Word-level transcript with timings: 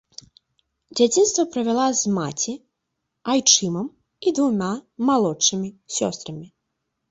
Дзяцінства 0.99 1.43
правяла 1.55 1.85
з 1.99 2.13
маці, 2.15 2.53
айчымам 3.35 3.87
і 3.93 4.27
двума 4.41 4.73
малодшымі 5.13 5.69
сёстрамі. 6.01 6.47